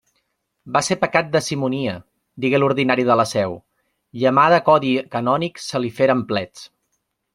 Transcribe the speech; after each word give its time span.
Va 0.75 0.79
ser 0.85 0.95
pecat 1.01 1.27
de 1.35 1.41
simonia, 1.47 1.93
digué 2.45 2.61
l'ordinari 2.61 3.05
de 3.11 3.17
la 3.21 3.25
Seu, 3.33 3.53
i 4.23 4.25
mà 4.39 4.47
de 4.55 4.59
codi 4.71 4.95
canònic 5.17 5.63
se 5.67 5.83
li 5.85 5.93
feren 6.01 6.25
plets. 6.33 6.67